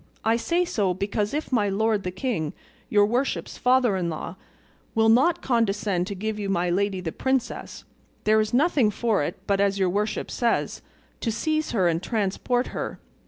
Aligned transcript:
I 0.25 0.35
say 0.35 0.65
so 0.65 0.95
because 0.95 1.31
if 1.31 1.51
my 1.51 1.69
lord 1.69 2.01
the 2.01 2.09
king, 2.09 2.53
your 2.89 3.05
worship's 3.05 3.59
father 3.59 3.95
in 3.95 4.09
law, 4.09 4.35
will 4.95 5.09
not 5.09 5.43
condescend 5.43 6.07
to 6.07 6.15
give 6.15 6.39
you 6.39 6.49
my 6.49 6.71
lady 6.71 7.01
the 7.01 7.11
princess, 7.11 7.83
there 8.23 8.41
is 8.41 8.51
nothing 8.51 8.89
for 8.89 9.21
it 9.21 9.37
but, 9.45 9.61
as 9.61 9.77
your 9.77 9.91
worship 9.91 10.31
says, 10.31 10.81
to 11.19 11.31
seize 11.31 11.69
her 11.69 11.87
and 11.87 12.01
transport 12.01 12.69
her. 12.73 12.97